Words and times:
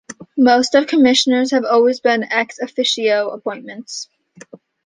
Most 0.35 0.73
of 0.73 0.81
the 0.81 0.87
Commissioners 0.89 1.51
have 1.51 1.63
always 1.63 1.99
been 1.99 2.23
"ex 2.23 2.57
officio" 2.57 3.29
appointments. 3.29 4.09